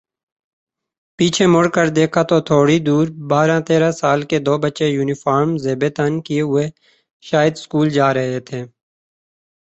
[1.19, 6.13] پیچھے مڑ کر دیکھا تو تھوڑی دوربارہ تیرہ سال کے دو بچے یونیفارم زیب تن
[6.25, 6.65] کئے ہوئے
[7.23, 8.61] شاید سکول جارہے تھے